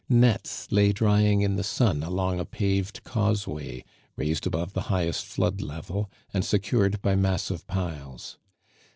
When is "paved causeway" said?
2.45-3.83